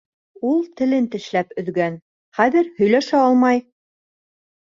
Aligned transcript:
Ул 0.51 0.55
телен 0.79 1.03
тешләп 1.15 1.53
өҙгән, 1.63 1.99
хәҙер 2.39 2.73
һөйләшә 2.81 3.21
алмай. 3.27 3.63